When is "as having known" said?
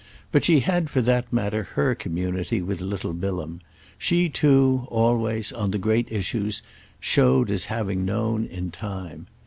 7.51-8.45